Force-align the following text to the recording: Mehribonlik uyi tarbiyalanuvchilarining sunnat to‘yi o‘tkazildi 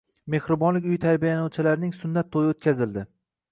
Mehribonlik 0.35 0.87
uyi 0.91 0.97
tarbiyalanuvchilarining 1.03 1.95
sunnat 2.01 2.35
to‘yi 2.39 2.53
o‘tkazildi 2.57 3.07